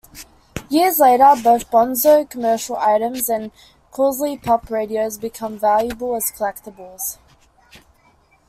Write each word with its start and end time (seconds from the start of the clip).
Years 0.67 0.97
later, 0.99 1.35
both 1.43 1.69
Bonzo 1.69 2.27
commercial 2.27 2.75
items 2.77 3.29
and 3.29 3.51
Crosley 3.93 4.41
Pup 4.41 4.71
radios 4.71 5.19
became 5.19 5.59
valuable 5.59 6.15
as 6.15 6.31
collectibles. 6.35 7.19